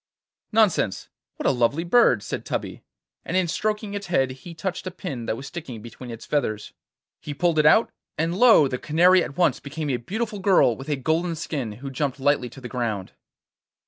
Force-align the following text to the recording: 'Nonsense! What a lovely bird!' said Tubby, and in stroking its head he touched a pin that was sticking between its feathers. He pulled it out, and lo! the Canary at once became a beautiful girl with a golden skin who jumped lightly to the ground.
'Nonsense! 0.51 1.09
What 1.35 1.45
a 1.45 1.51
lovely 1.51 1.83
bird!' 1.83 2.23
said 2.23 2.43
Tubby, 2.43 2.81
and 3.23 3.37
in 3.37 3.47
stroking 3.47 3.93
its 3.93 4.07
head 4.07 4.31
he 4.31 4.55
touched 4.55 4.87
a 4.87 4.89
pin 4.89 5.27
that 5.27 5.37
was 5.37 5.45
sticking 5.45 5.79
between 5.83 6.09
its 6.09 6.25
feathers. 6.25 6.73
He 7.19 7.35
pulled 7.35 7.59
it 7.59 7.67
out, 7.67 7.91
and 8.17 8.35
lo! 8.35 8.67
the 8.67 8.79
Canary 8.79 9.23
at 9.23 9.37
once 9.37 9.59
became 9.59 9.91
a 9.91 9.97
beautiful 9.97 10.39
girl 10.39 10.75
with 10.75 10.89
a 10.89 10.95
golden 10.95 11.35
skin 11.35 11.73
who 11.73 11.91
jumped 11.91 12.19
lightly 12.19 12.49
to 12.49 12.59
the 12.61 12.67
ground. 12.67 13.11